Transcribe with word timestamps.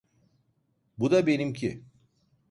Bu 0.97 1.11
da 1.11 1.27
benimki. 1.27 1.83